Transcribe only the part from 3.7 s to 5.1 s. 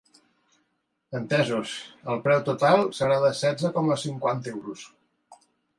coma cinquanta euros.